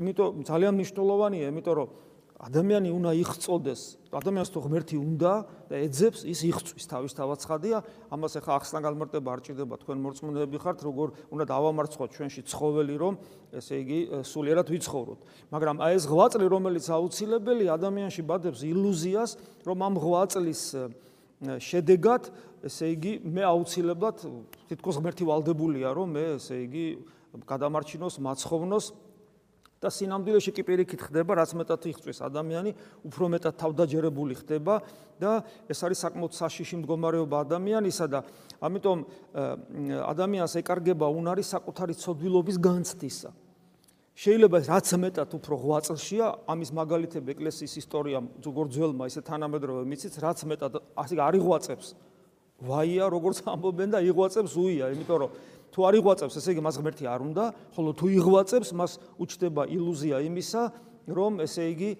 იმიტომ 0.00 0.30
ძალიან 0.48 0.72
მნიშვნელოვანია, 0.80 1.44
იმიტომ 1.50 1.74
რომ 1.76 1.88
ადამიანი 2.40 2.88
უნდა 2.88 3.10
იხწოდეს, 3.20 3.80
ადამიანს 4.16 4.48
თუ 4.48 4.58
ღმერთი 4.64 4.96
უნდა 4.96 5.32
და 5.68 5.76
ეძებს, 5.84 6.24
ის 6.24 6.40
იხწვის. 6.48 6.84
თავის 6.88 7.12
თავაცხადია, 7.12 7.76
ამას 8.08 8.32
ახლა 8.40 8.52
ახსნა 8.56 8.78
გამარტება 8.80 9.28
არ 9.28 9.40
ჭირდება 9.44 9.74
თქვენ 9.84 9.98
მორწმუნეები 10.00 10.56
ხართ, 10.56 10.78
როგორ 10.80 11.08
უნდა 11.28 11.44
დავამარცხოთ 11.52 12.10
ჩვენში 12.16 12.42
ცხოველი, 12.48 12.96
რომ 12.96 13.14
ესე 13.60 13.74
იგი 13.84 13.98
სულიერად 14.24 14.66
ვიცხოვროთ. 14.72 15.20
მაგრამ 15.52 15.76
აი 15.84 15.92
ეს 16.00 16.04
ღვაწლი, 16.08 16.46
რომელიც 16.48 16.86
აუცილებელი 16.88 17.64
ადამიანში 17.76 18.22
ბადებს 18.24 18.60
ილუზიას, 18.64 19.30
რომ 19.68 19.78
ამ 19.84 19.94
ღვაწლის 20.00 20.62
შედეგად, 21.60 22.22
ესე 22.64 22.86
იგი, 22.96 23.12
მე 23.20 23.42
აუცილებლად 23.52 24.16
თითქოს 24.68 24.96
ღმერთი 24.96 25.24
ვალდებულია, 25.28 25.92
რომ 25.92 26.08
მე 26.16 26.24
ესე 26.40 26.56
იგი 26.64 26.86
გადამარჩინოს, 27.44 28.16
მაცხოვნოს 28.16 29.09
და 29.80 29.88
სინამდვილეში 29.88 30.52
კი 30.52 30.62
პირიქით 30.68 31.00
ხდება, 31.08 31.40
რაც 31.40 31.56
მეტად 31.56 31.86
იხწვის 31.88 32.18
ადამიანი, 32.28 32.70
უფრო 33.08 33.24
მეტად 33.32 33.54
თავდაჯერებული 33.56 34.34
ხდება 34.36 34.74
და 35.16 35.40
ეს 35.72 35.80
არის 35.80 36.04
საკმაოდ 36.04 36.32
საშიში 36.36 36.84
მდგომარეობა 36.84 37.36
ადამიანისა 37.48 38.06
და 38.12 38.20
ამიტომ 38.60 38.98
ადამიანს 40.04 40.54
ეკარგება 40.60 41.08
უნარი 41.08 41.44
საკუთარი 41.48 41.96
ცოდვილობის 41.96 42.60
განცდისა. 42.60 43.32
შეიძლება 44.20 44.58
რაც 44.68 44.88
მეტად 45.00 45.30
უფრო 45.40 45.54
ღვაწლშია, 45.64 46.26
ამის 46.44 46.70
მაგალითები 46.76 47.32
ეკლესიის 47.40 47.74
ისტორიამ 47.80 48.26
ზოგორ 48.44 48.66
ძველმა 48.68 49.04
ისე 49.08 49.24
თანამედროვე 49.24 49.82
მიცით, 49.88 50.14
რაც 50.20 50.38
მეტად 50.44 50.72
ასე 50.92 51.14
არიღვაწებს. 51.16 51.88
ვაია, 52.60 53.08
როგორც 53.08 53.40
ამბობენ 53.48 53.96
და 53.96 53.98
იღვაწებს 54.04 54.52
უია, 54.60 54.92
იმიტომ 54.92 55.18
რომ 55.24 55.30
თუ 55.70 55.78
არ 55.86 55.94
იღვაწებს, 56.00 56.34
ესე 56.36 56.50
იგი 56.54 56.62
მას 56.66 56.76
ღმერთი 56.80 57.04
არ 57.06 57.20
უნდა, 57.30 57.44
ხოლო 57.74 57.90
თუ 57.94 58.06
იღვაწებს, 58.20 58.70
მას 58.74 58.92
უჩდება 59.22 59.62
ილუზია 59.70 60.16
იმისა, 60.26 60.62
რომ 61.10 61.32
ესე 61.46 61.64
იგი 61.70 61.90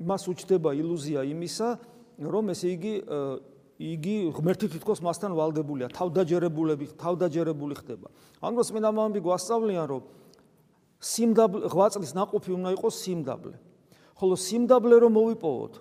მას 0.00 0.22
უჩდება 0.32 0.70
ილუზია 0.74 1.20
იმისა, 1.30 1.68
რომ 2.20 2.44
ესე 2.52 2.68
იგი 2.74 2.94
იგი 3.80 4.16
ღმერთი 4.36 4.66
თითქოს 4.76 5.00
მასთან 5.00 5.32
ვალდებულია, 5.32 5.88
თავდაჯერებულები, 5.88 6.86
თავდაჯერებული 7.00 7.74
ხდება. 7.80 8.12
ანუ 8.44 8.54
რას 8.60 8.70
მე 8.76 8.80
ნამამები 8.84 9.20
გვასწავლიან, 9.24 9.86
რომ 9.88 10.02
სიმდაბლე 11.00 11.64
ღვაწლის 11.72 12.12
ناقოფი 12.12 12.50
უნდა 12.60 12.70
იყოს 12.76 12.94
სიმდაბლე. 13.00 13.56
ხოლო 14.20 14.36
სიმდაბლე 14.36 14.96
რომ 15.00 15.12
მოვიპოვოთ, 15.16 15.74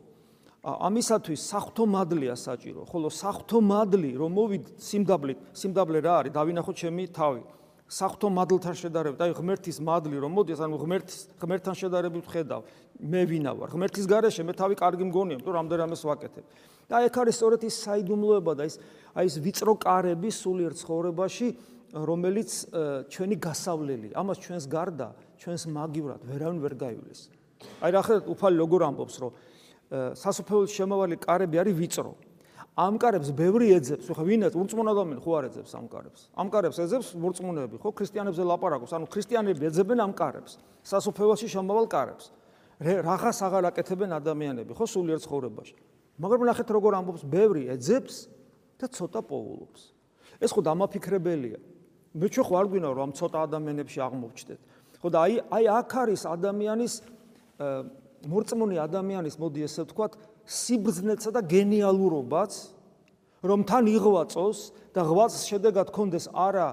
ამისათვის 0.59 1.39
საფრთხო 1.39 1.85
მადლია 1.87 2.35
საჭირო, 2.35 2.83
ხოლო 2.91 3.07
საფრთხო 3.07 3.59
მადლი 3.63 4.11
რომ 4.19 4.31
მოვიდ 4.35 4.65
სიმდაბლით, 4.75 5.39
სიმდაბლე 5.55 5.99
რა 6.03 6.13
არის? 6.19 6.31
დავინახოთ 6.35 6.75
ჩემი 6.83 7.03
თავი. 7.15 7.41
საფრთხო 7.89 8.27
მადლთან 8.29 8.75
შედარებით, 8.75 9.19
აი 9.23 9.31
ღმერთის 9.39 9.77
მადლი 9.81 10.17
რომ 10.19 10.31
მოდის, 10.35 10.59
ანუ 10.59 10.75
ღმერთის 10.83 11.19
ღმერთთან 11.41 11.75
შედარებით 11.79 12.25
ხედავ, 12.27 12.61
მე 13.01 13.21
ვინა 13.25 13.51
ვარ? 13.55 13.69
ღმერთის 13.73 14.05
გარეშე 14.05 14.43
მე 14.45 14.53
თავი 14.53 14.75
კარგი 14.77 15.03
მგონია, 15.09 15.35
იმიტომ 15.39 15.53
რომ 15.55 15.61
ამდენამეს 15.63 16.01
ვაკეთებ. 16.05 16.45
და 16.89 17.05
ეგ 17.05 17.13
არის 17.21 17.35
სწორედ 17.37 17.61
ის 17.69 17.75
საიდუმლოება 17.85 18.51
და 18.57 18.63
ის 18.65 18.75
აი 19.13 19.25
ეს 19.29 19.35
ვიწრო 19.45 19.73
კარები 19.77 20.29
სულიერ 20.33 20.73
ცხოვრებაში, 20.73 21.47
რომელიც 21.93 22.49
ჩვენი 23.13 23.35
გასავლელი, 23.41 24.09
ამას 24.17 24.37
ჩვენს 24.41 24.65
გარდა, 24.69 25.07
ჩვენს 25.37 25.63
მაგივრად 25.69 26.21
ვერავინ 26.29 26.57
ვერ 26.61 26.73
გაივლის. 26.77 27.21
აი 27.81 27.89
რა 27.93 28.01
ხედავთ, 28.05 28.25
უფალი 28.33 28.55
როგორ 28.57 28.81
ამბობს, 28.89 29.15
რომ 29.21 29.31
სასופეულში 29.89 30.74
შემავალი 30.79 31.15
კარები 31.17 31.55
არის 31.60 31.75
ვიწრო. 31.75 32.13
ამ 32.79 32.96
კარებს 32.96 33.29
ბევრი 33.36 33.75
ეძებს. 33.75 34.08
ხო 34.08 34.24
ვინ 34.24 34.48
ეძებს? 34.48 34.55
მურწმუნე 34.55 34.89
ადამიანი 34.93 35.22
ხო 35.25 35.31
არ 35.36 35.43
ეძებს 35.50 35.72
ამ 35.75 35.86
კარებს? 35.89 36.22
ამ 36.38 36.48
კარებს 36.48 36.77
ეძებს 36.79 37.08
მურწმუნეები, 37.17 37.75
ხო 37.81 37.89
ქრისტიანებზე 37.91 38.43
ლაპარაკობს. 38.46 38.91
ანუ 38.96 39.05
ქრისტიანები 39.10 39.63
ეძებენ 39.67 40.00
ამ 40.00 40.12
კარებს, 40.15 40.51
სასופეულში 40.86 41.48
შემავალ 41.50 41.86
კარებს. 41.89 42.31
რაღაც 42.79 43.38
აღარ 43.43 43.63
აკეთებენ 43.74 44.12
ადამიანები, 44.15 44.72
ხო 44.72 44.86
სულიერ 44.88 45.19
ცხოვრებაში. 45.19 45.75
მაგრამ 46.19 46.41
ნახეთ 46.48 46.67
როგორ 46.72 46.91
ამბობს, 47.03 47.24
ბევრი 47.27 47.67
ეძებს 47.75 48.15
და 48.79 48.88
ცოტა 48.88 49.22
პოულობს. 49.27 49.81
ეს 50.39 50.51
ხო 50.55 50.62
დამაფიქრებელია. 50.63 51.60
მე 52.15 52.25
ჩვენ 52.31 52.46
ხო 52.48 52.53
არ 52.55 52.65
გვინდა 52.72 52.89
რომ 52.96 53.03
ამ 53.03 53.12
ცოტა 53.19 53.38
ადამიანებში 53.43 54.00
აღმოვჩნდეთ. 54.00 54.60
ხო 55.03 55.08
და 55.12 55.17
აი 55.19 55.34
აი 55.51 55.63
აქ 55.67 55.91
არის 56.00 56.22
ადამიანის 56.25 56.93
მორწმუნე 58.27 58.77
ადამიანის 58.83 59.39
მოდი 59.39 59.63
ესე 59.67 59.85
ვთქვათ 59.85 60.17
სიბრძნეცა 60.49 61.31
და 61.38 61.41
გენიალურობაც 61.45 62.51
რომ 63.45 63.63
თან 63.69 63.88
იღვაწოს 63.88 64.59
და 64.95 65.01
ღვაწს 65.07 65.41
შედეგად 65.47 65.93
კონდეს 65.95 66.27
არა 66.33 66.67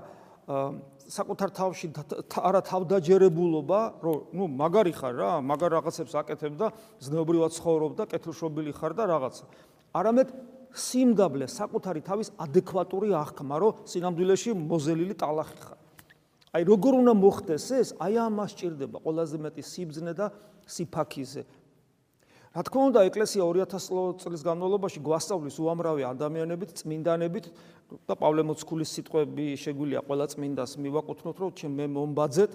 საკუთარ 1.06 1.50
თავში 1.54 1.88
არა 2.34 2.60
თავდაჯერებულობა 2.66 3.80
რომ 4.02 4.34
ნუ 4.34 4.44
მაგარი 4.58 4.92
ხარ 4.96 5.14
რა 5.20 5.30
მაგარ 5.46 5.70
რაღაცებს 5.78 6.14
აკეთებ 6.18 6.54
და 6.58 6.72
ზნეობრივად 7.06 7.50
ცხოვრობ 7.54 7.92
და 7.94 8.04
კეთილშობილი 8.10 8.72
ხარ 8.74 8.92
და 8.98 9.04
რაღაცა. 9.06 9.44
არამედ 9.94 10.28
სიმდაბლე 10.74 11.46
საკუთარი 11.46 12.00
თავის 12.02 12.28
ადეკვატური 12.42 13.14
აღქმა 13.14 13.56
რომ 13.62 13.72
სინამდვილეში 13.86 14.50
მოზელილი 14.66 15.14
ტალახი 15.14 15.58
ხარ. 15.62 15.78
აი 16.56 16.62
როგორ 16.66 16.92
უნდა 17.06 17.14
მოხდეს 17.22 17.66
ეს? 17.70 17.88
აი 18.02 18.14
ამას 18.26 18.50
ჭირდება 18.58 18.98
ყველაზე 19.04 19.36
მეტი 19.46 19.62
სიბძნე 19.62 20.12
და 20.16 20.26
სიფაქიზე. 20.66 21.42
რა 22.56 22.62
თქმა 22.64 22.82
უნდა, 22.88 23.00
ეკლესია 23.10 23.44
2000 23.44 24.16
წლის 24.16 24.42
განმავლობაში 24.42 24.98
გვასწავლის 25.04 25.56
უამრავი 25.60 26.02
ადამიანებით, 26.08 26.70
წმინდანებით 26.80 27.46
და 28.08 28.14
პავლე 28.16 28.42
მოციქულის 28.48 28.90
სიტყვები 28.96 29.46
შეგვიძლია 29.60 30.00
ყველა 30.08 30.26
წმინდას 30.32 30.70
მივაკუთვნოთ, 30.80 31.36
რომ 31.36 31.50
ჩემ 31.52 31.72
მე 31.76 31.86
მომბაძეთ, 31.92 32.52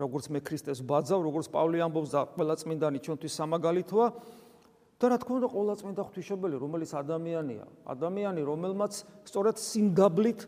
როგორც 0.00 0.24
მე 0.32 0.40
ქრისტეს 0.40 0.80
ბაძავ, 0.88 1.20
როგორც 1.28 1.46
პავლე 1.52 1.84
ამბობს 1.84 2.10
და 2.16 2.20
ყველა 2.32 2.54
წმინდანი 2.64 2.98
ჩვენთვის 3.04 3.32
სამაგალითოა. 3.38 4.06
და 5.02 5.04
რა 5.10 5.16
თქმა 5.18 5.34
უნდა, 5.42 5.48
ყველა 5.50 5.74
წმინდა 5.82 6.02
ღვთისმშობელი, 6.06 6.56
რომელიც 6.62 6.90
ადამიანია, 6.94 7.64
ადამიანი, 7.90 8.40
რომელმაც 8.46 8.92
სწორედ 9.26 9.56
სიმდაბლით 9.58 10.40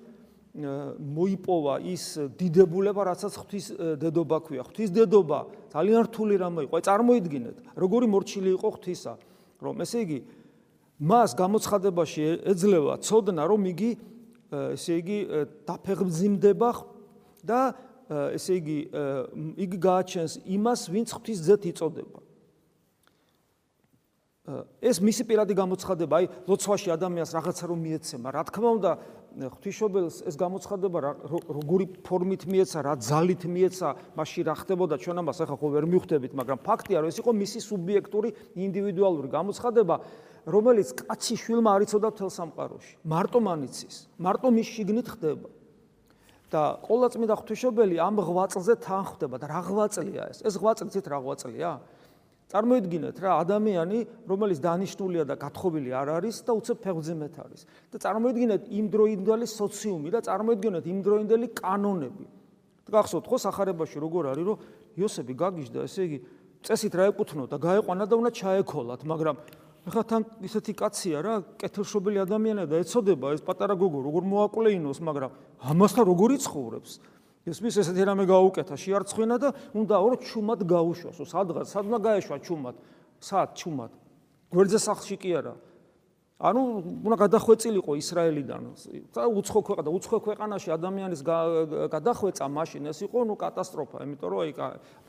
მოიპოვა 0.55 1.75
ის 1.83 2.05
დიდებულება, 2.39 3.03
რაცაც 3.11 3.35
ღვთის 3.43 3.67
დედობა 3.99 4.39
ქვია. 4.47 4.63
ღვთის 4.63 4.91
დედობა 4.95 5.39
ძალიან 5.75 6.01
რთული 6.07 6.35
რამე 6.39 6.61
იყო. 6.71 6.75
აი 6.79 6.85
წარმოიდგინეთ, 6.87 7.57
როგორი 7.75 8.07
მორჩილი 8.07 8.51
იყო 8.55 8.69
ღვთისა, 8.79 9.13
რომ 9.59 9.75
ესე 9.83 9.99
იგი 10.07 10.19
მას 11.03 11.31
გამოცხადებაში 11.35 12.23
ეძლევა 12.55 12.95
ცოდნა, 13.03 13.43
რომ 13.51 13.61
იგი 13.75 13.91
ესე 14.79 14.95
იგი 15.03 15.19
დაფეხმძიმდება 15.67 16.71
და 17.43 17.61
ესე 18.39 18.55
იგი 18.63 18.79
იგი 19.59 19.79
გააჩენს 19.83 20.33
იმას, 20.47 20.81
ვინც 20.87 21.09
ღვთის 21.19 21.39
ძეთ 21.51 21.63
იწოდება. 21.75 22.19
ეს 24.85 25.01
მისი 25.01 25.25
პირადი 25.25 25.55
გამოცხადება, 25.57 26.15
აი 26.21 26.27
ლოცვაში 26.45 26.89
ადამიანს 26.93 27.31
რაღაცა 27.33 27.65
რომ 27.65 27.79
მიეცემა, 27.81 28.29
რა 28.29 28.43
თქმა 28.45 28.69
უნდა, 28.77 28.91
ღვთისმშობელს 29.35 30.17
ეს 30.31 30.37
გამოცხადება 30.39 30.99
როგორი 31.27 31.87
ფორმით 32.07 32.47
მიეცა, 32.47 32.79
რა 32.87 32.95
ძალით 33.03 33.43
მიეცა, 33.51 33.89
მასში 34.15 34.41
რა 34.47 34.55
ხდებოდა 34.63 34.95
ჩვენ 35.03 35.23
ამას 35.23 35.43
ახლა 35.43 35.57
ხო 35.59 35.69
ვერ 35.75 35.85
მივხვდებით, 35.91 36.33
მაგრამ 36.39 36.59
ფაქტია, 36.63 37.03
რომ 37.03 37.11
ეს 37.11 37.19
იყო 37.19 37.31
მისი 37.35 37.59
სუბიექტური 37.67 38.31
ინდივიდუალური 38.55 39.29
გამოცხადება, 39.35 39.95
რომელიც 40.47 40.89
კაცი 41.03 41.35
შვილმა 41.35 41.71
არ 41.75 41.83
იცოდა 41.89 42.09
თელ 42.15 42.31
სამყაროში. 42.31 42.95
მარტო 43.03 43.39
მანიცის, 43.43 43.97
მარტო 44.23 44.49
მის 44.55 44.69
შიგნით 44.71 45.09
ხდება. 45.19 45.49
და 46.55 46.79
ყოლაწმინდა 46.87 47.35
ღვთისმშობელი 47.35 47.97
ამ 47.99 48.21
ღვაწლზე 48.23 48.75
თან 48.79 49.03
ხდება 49.11 49.37
და 49.43 49.47
რა 49.51 49.61
ღვაწლია 49.67 50.23
ეს? 50.31 50.39
ეს 50.47 50.55
ღვაწლით 50.63 51.07
რა 51.11 51.19
ღვაწლია? 51.19 51.71
წარმოიდგინეთ 52.53 53.17
რა 53.25 53.31
ადამიანი, 53.45 53.99
რომელიც 54.29 54.59
დანიშნულია 54.61 55.25
და 55.25 55.35
გათხოვილი 55.41 55.91
არ 55.97 56.09
არის 56.21 56.37
და 56.45 56.53
უცებ 56.55 56.79
ფეხზე 56.85 57.15
მეთ 57.17 57.35
არის. 57.41 57.61
და 57.91 57.97
წარმოიდგინეთ 58.05 58.63
იმდროინდელი 58.69 59.47
სოციუმი 59.49 60.09
და 60.13 60.21
წარმოიდგინეთ 60.29 60.85
იმდროინდელი 60.85 61.47
კანონები. 61.57 62.25
გახსოვთ 62.85 63.25
ხო 63.25 63.37
сахарებაში 63.49 63.97
როგორ 63.97 64.25
არის, 64.37 64.45
რომ 64.45 64.59
იოსები 65.01 65.35
გაგიჟდა, 65.35 65.79
ესე 65.89 66.01
იგი, 66.05 66.19
წესით 66.65 66.93
რა 66.95 67.05
ეკუთვნოდა, 67.13 67.57
გაეყვანა 67.59 68.05
და 68.05 68.15
უნდა 68.21 68.31
ჩაექოლათ, 68.39 69.01
მაგრამ 69.09 69.37
ახლა 69.85 70.03
თან 70.09 70.23
ისეთი 70.45 70.73
კაცია 70.81 71.17
რა, 71.21 71.35
კეთილშობილი 71.61 72.19
ადამიანია 72.25 72.65
და 72.69 72.81
ეწოდება 72.81 73.37
ეს 73.37 73.43
პატარა 73.45 73.77
გოგო, 73.77 74.01
როგორ 74.01 74.23
მოაკვლეინოს, 74.33 74.99
მაგრამ 75.05 75.31
ამასთან 75.61 76.05
როგორ 76.09 76.29
იცხოვრებს? 76.41 76.93
ისმის 77.45 77.77
ესეთი 77.83 78.05
რამე 78.09 78.25
გაუკეთა 78.29 78.77
შეარცხვინა 78.81 79.37
და 79.43 79.49
უნდა 79.77 79.97
ორი 80.01 80.17
ჩუმად 80.25 80.65
გაუშვასო 80.65 81.25
სადღაც 81.29 81.69
სადმა 81.69 81.99
გაეშვა 82.01 82.39
ჩუმად 82.41 82.77
სად 83.21 83.53
ჩუმად 83.61 83.93
გვერდზე 84.55 84.79
სახლში 84.81 85.17
კი 85.21 85.31
არა 85.45 85.55
ანუ 86.45 86.61
უნდა 87.07 87.17
გადახვეწილიყო 87.21 87.93
ისრაელიდან 88.01 88.63
და 89.15 89.23
უცხო 89.39 89.61
ქვეყანა 89.69 89.91
უცხო 89.97 90.19
ქვეყანაში 90.25 90.69
ადამიანის 90.75 91.21
გადახვეწა 91.95 92.49
მაშინ 92.51 92.91
ეს 92.91 92.99
იყო 93.07 93.23
ნუ 93.29 93.37
კატასტროფა 93.39 94.03
იმიტომ 94.03 94.29
რომ 94.35 94.41
აი 94.43 94.53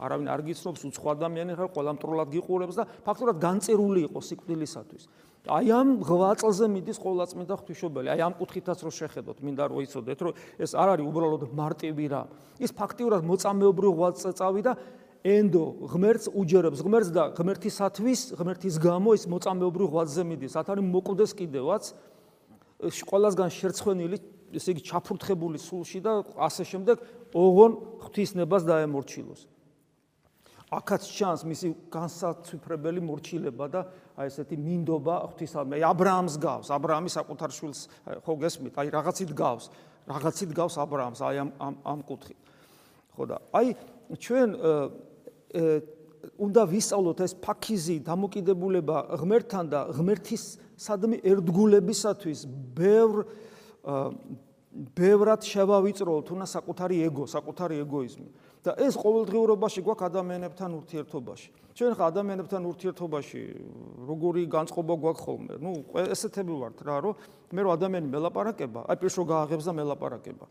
არავინ 0.05 0.27
არ 0.35 0.41
გიცნობს 0.45 0.81
უცხო 0.91 1.07
ადამიანი 1.15 1.57
ხარ 1.57 1.69
ყველა 1.75 1.91
მტრულად 1.97 2.29
გიყურებს 2.35 2.75
და 2.77 2.83
ფაქტურად 3.07 3.37
განწერული 3.41 4.05
იყო 4.05 4.19
სიკვდილისათვის 4.21 5.03
აი 5.45 5.67
ამ 5.69 5.89
ღვაწლზე 6.01 6.65
მიდის 6.73 6.97
ყოვლა 6.97 7.25
წმინდა 7.29 7.53
ღვთისმშობელი. 7.59 8.07
აი 8.17 8.19
ამ 8.25 8.33
კუთხითაც 8.39 8.79
რო 8.81 8.91
შეხედოთ, 8.91 9.37
მინდა 9.45 9.63
რომ 9.69 9.77
იცოდეთ, 9.85 10.19
რომ 10.25 10.33
ეს 10.57 10.71
არ 10.73 10.87
არის 10.97 11.05
უბრალოდ 11.05 11.43
მარტივი 11.53 12.05
რა. 12.09 12.23
ის 12.59 12.71
ფაქტიურად 12.73 13.21
მოწამეობრივ 13.29 13.91
ღვაწლზე 13.93 14.31
წავიდა 14.41 14.71
ენდო 15.25 15.63
ღმერთს 15.89 16.25
უჯერებს 16.33 16.79
ღმერთს 16.85 17.09
და 17.13 17.23
ღმერთისათვის, 17.37 18.19
ღმერთის 18.37 18.75
გამო 18.81 19.09
ის 19.17 19.23
მოწამეობრივ 19.25 19.87
ღვაწლზე 19.89 20.23
მიდის. 20.25 20.53
ათ 20.57 20.67
არის 20.73 20.85
მოკვდეს 20.85 21.31
კიდევაც 21.37 21.83
ყველასგან 23.09 23.49
შერცხვენილი, 23.49 24.17
ესე 24.53 24.69
იგი 24.73 24.81
ჩაფურთხებული 24.85 25.57
სულში 25.57 25.99
და 26.05 26.21
ასე 26.37 26.63
შემდეგ 26.65 26.95
ოღონ 27.33 27.71
ღვთისნებას 28.05 28.63
დაემორჩილოს. 28.69 29.41
აქაც 30.73 31.01
ჩანს 31.05 31.41
მისი 31.45 31.67
განსაცვიფრებელი 31.93 33.01
მორჩილება 33.05 33.65
და 33.69 33.81
აი 34.15 34.27
ესეთი 34.31 34.55
მინდობა 34.55 35.15
ღვთისადმი. 35.27 35.75
აი 35.75 35.83
აბრაამს 35.91 36.35
გავს, 36.39 36.67
აბრაამი 36.71 37.09
საკუთარ 37.11 37.51
შვილს 37.51 37.79
ხო 38.23 38.33
გესმით, 38.39 38.73
აი 38.79 38.87
რაღაცით 38.95 39.31
გავს, 39.35 39.65
რაღაცით 40.07 40.51
გავს 40.55 40.75
აბრაამს, 40.79 41.19
აი 41.19 41.35
ამ 41.43 41.49
ამ 41.59 41.75
ამ 41.83 41.99
კუთხით. 42.07 42.39
ხო 43.15 43.23
და 43.27 43.37
აი 43.51 43.67
ჩვენ 44.15 44.49
უნდა 46.39 46.61
ვისწავლოთ 46.71 47.19
ეს 47.21 47.33
ფაქიზი 47.43 47.97
დამოკიდებულება 48.07 48.97
ღმერთთან 49.19 49.65
და 49.69 49.79
ღმერთის 49.93 50.43
სადმე 50.79 51.21
ერთგულებისათვის 51.21 52.39
ბევრ 52.75 53.23
ბევრად 54.75 55.41
შევავიწროთ 55.47 56.31
უნდა 56.35 56.47
საკუთარი 56.51 56.97
ეგო, 57.07 57.23
საკუთარი 57.31 57.75
ეგოიზმი. 57.85 58.29
და 58.65 58.71
ეს 58.81 58.97
ყოველდღიურობაში 58.97 59.79
გვაქვს 59.85 60.07
ადამიანებთან 60.09 60.69
ურთიერთობაში. 60.81 61.49
ჩვენ 61.75 61.91
ხა 61.93 62.05
ადამიანებთან 62.09 62.61
ურთიერთობაში 62.71 63.41
როგორი 64.09 64.41
განწყობა 64.49 64.93
გვაქვს 65.05 65.21
ხოლმე? 65.21 65.53
ნუ 65.61 65.71
ესეთები 66.01 66.53
ვართ 66.55 66.77
რა, 66.81 66.95
რომ 67.05 67.13
მე 67.53 67.61
რო 67.61 67.69
ადამიანი 67.77 68.07
მელაპარაკება, 68.09 68.79
აი 68.89 68.95
პირშო 69.01 69.23
გააღებს 69.27 69.65
და 69.69 69.73
მელაპარაკება. 69.75 70.45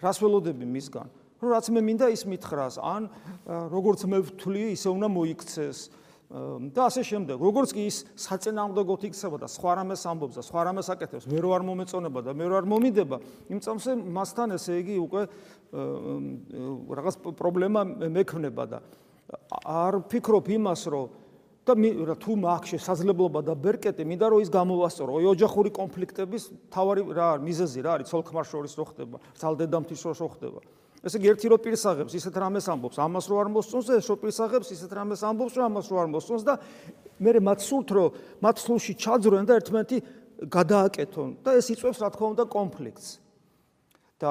რას 0.00 0.16
ველოდები 0.22 0.64
მისგან? 0.64 1.08
რომ 1.38 1.48
რაც 1.54 1.66
მე 1.70 1.80
მინდა 1.86 2.06
ის 2.10 2.22
მითხრას, 2.26 2.74
ან 2.82 3.02
როგორც 3.46 4.00
მე 4.10 4.18
ვთვლი, 4.26 4.64
ისე 4.74 4.88
უნდა 4.90 5.06
მოიქცეს. 5.06 5.78
და 6.28 6.80
ასე 6.92 7.02
შემდეგ. 7.08 7.40
როგორც 7.40 7.72
კი 7.72 7.82
ის 7.88 8.04
საწინააღმდეგოდ 8.20 9.00
იქცება 9.08 9.36
და 9.40 9.48
სხვა 9.48 9.72
რამეს 9.80 10.02
ამბობს 10.04 10.36
და 10.36 10.42
სხვა 10.44 10.60
რამეს 10.68 10.88
აკეთებს, 10.92 11.24
მე 11.24 11.38
რო 11.40 11.50
არ 11.56 11.62
მომეწონება 11.64 12.20
და 12.20 12.30
მე 12.36 12.44
რო 12.52 12.54
არ 12.60 12.66
მომიდება, 12.68 13.16
იმ 13.48 13.58
წამსე 13.64 13.90
მასთან 13.96 14.48
ესე 14.60 14.72
იგი 14.84 14.96
უკვე 15.08 15.22
რაღაც 16.84 17.16
პრობლემა 17.32 17.80
მექნება 18.12 18.64
და 18.68 18.78
არ 19.64 20.04
ფიქრობ 20.04 20.52
იმას, 20.52 20.82
რომ 20.92 21.08
და 21.68 22.14
თუ 22.16 22.32
მაქვს 22.32 22.68
შესაძლებლობა 22.76 23.40
და 23.44 23.52
ბერკეტი, 23.52 24.04
მინდა 24.08 24.26
რომ 24.32 24.40
ის 24.40 24.48
გამოვასწორო. 24.48 25.10
ой 25.20 25.24
ოჯახური 25.28 25.68
კონფლიქტების 25.68 26.42
თავარი 26.72 27.02
რა 27.12 27.26
არის 27.36 27.44
მიზეზი 27.44 27.80
რა 27.84 27.90
არის 28.00 28.08
ცოლ-ქმარ 28.08 28.44
შორის 28.48 28.72
რო 28.72 28.84
ხდება, 28.88 29.16
ძალდედამთის 29.36 30.00
შორის 30.00 30.20
რო 30.24 30.28
ხდება. 30.32 30.60
ესე 31.04 31.18
იგი 31.20 31.30
ერთი 31.30 31.50
რო 31.52 31.58
პირსაღებს 31.62 32.14
ისეთ 32.18 32.34
რამეს 32.42 32.66
ამბობს, 32.72 32.98
ამას 32.98 33.26
რო 33.30 33.36
არ 33.38 33.48
მოსწონს 33.54 33.88
ეს 33.98 34.06
რო 34.10 34.16
პირსაღებს 34.18 34.68
ისეთ 34.74 34.90
რამეს 34.98 35.22
ამბობს, 35.22 35.54
რომ 35.54 35.64
ამას 35.70 35.86
რო 35.92 35.96
არ 36.02 36.08
მოსწონს 36.10 36.44
და 36.48 36.54
მე 37.22 37.30
მათ 37.38 37.60
სულთ 37.62 37.88
რო 37.94 38.04
მათ 38.42 38.56
სულში 38.66 38.92
ჩაძროენ 38.98 39.46
და 39.46 39.58
ერთმანეთი 39.62 39.98
გადააკეთონ 40.46 41.30
და 41.42 41.50
ეს 41.58 41.66
იწვევს 41.74 41.98
რა 42.02 42.08
თქმა 42.14 42.26
უნდა 42.34 42.44
კონფლიქტს. 42.50 43.08
და 44.18 44.30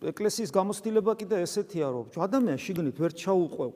ეკლესიის 0.00 0.50
გამოცდილება 0.54 1.12
კიდე 1.20 1.42
ესეთია, 1.44 1.86
რომ 1.92 2.06
ადამიანი 2.14 2.60
შიგნით 2.62 2.96
ვერ 2.96 3.12
ჩაუყვევ, 3.12 3.70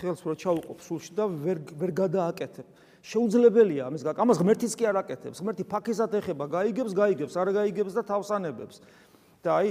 ხელს 0.00 0.20
ვერ 0.24 0.36
ჩაუყვევ 0.40 0.76
სულში 0.82 1.12
და 1.14 1.24
ვერ 1.28 1.58
ვერ 1.78 1.90
გადააკეთებ. 1.94 2.66
შეუძლებელია 3.00 3.86
ამის 3.88 4.02
გაკ 4.04 4.16
ამას 4.20 4.40
ღმერთიც 4.40 4.72
კი 4.76 4.84
არ 4.90 4.96
აკეთებს. 5.04 5.40
ღმერთი 5.40 5.64
ფაქიზად 5.64 6.12
ეხება, 6.20 6.44
გაიგებს, 6.52 6.92
გაიგებს, 6.92 7.34
არ 7.36 7.48
გაიგებს 7.56 7.92
და 7.96 8.02
თავსანებებს. 8.04 8.76
და 9.40 9.50
აი 9.56 9.68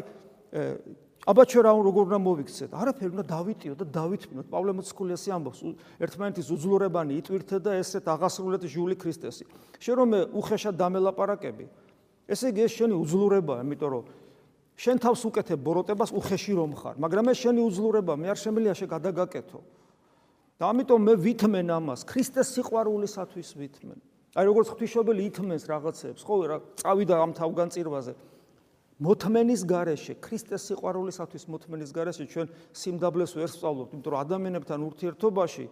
აბა 1.28 1.44
ჩვენ 1.52 1.64
რა 1.68 1.72
როგორ 1.84 2.04
უნდა 2.08 2.20
მოვიქცეთ? 2.24 2.72
არაფერი 2.72 3.12
უნდა 3.12 3.26
დავითიო 3.28 3.74
და 3.76 3.86
დავითმინოთ. 3.92 4.48
პავლე 4.48 4.72
მოციქულიასი 4.80 5.30
ამბობს, 5.36 5.60
ერთმანეთის 6.00 6.48
უძლურებანი 6.56 7.14
იტვირთე 7.20 7.58
და 7.60 7.72
ესეთ 7.76 8.06
აღასრულეთ 8.08 8.64
ჟული 8.64 8.96
ქრისტესი. 8.96 9.44
შენ 9.84 9.96
რომ 10.00 10.10
უხეშად 10.32 10.76
დამელაპარაკები, 10.80 11.66
ესე 12.24 12.46
იგი 12.56 12.62
ეს 12.64 12.72
შენი 12.80 12.96
უძლურებაა, 13.04 13.60
იმიტომ 13.68 13.90
რომ 14.00 14.04
შენ 14.80 14.96
თავს 15.04 15.22
უკეთებ 15.28 15.60
ბოროტებას 15.60 16.12
უხეში 16.16 16.54
რომ 16.56 16.72
ხარ, 16.80 16.96
მაგრამ 17.04 17.26
ეს 17.36 17.38
შენი 17.44 17.62
უძლურება, 17.68 18.14
მე 18.16 18.28
არ 18.32 18.40
შემიძლია 18.40 18.74
შე 18.80 18.86
გადაგაკეთო. 18.96 19.60
და 20.60 20.76
ამიტომ 20.76 21.02
მე 21.08 21.14
ვითმენ 21.24 21.68
ამას, 21.72 22.04
ქრისტეს 22.04 22.48
სიყვარულისათვის 22.60 23.50
ვითმენ. 23.56 24.00
აი 24.36 24.44
როგორც 24.44 24.68
ღვთისმშობელი 24.76 25.22
ითმენს 25.32 25.64
რაღაცებს, 25.72 26.22
ხო, 26.28 26.36
რა 26.52 26.58
წავიდა 26.84 27.16
ამ 27.16 27.32
თავგანწირვაზე. 27.32 28.14
მოთმენის 29.00 29.64
garaშე, 29.64 30.14
ქრისტეს 30.20 30.66
სიყვარულისათვის 30.70 31.44
მოთმენის 31.48 31.92
garaშე 31.96 32.26
ჩვენ 32.28 32.48
სიმდაბლეს 32.76 33.32
ვერ 33.40 33.50
სწავლობთ, 33.56 33.96
იმიტომ 33.96 34.12
რომ 34.12 34.24
ადამიანებთან 34.28 34.80
ურთიერთობაში 34.90 35.66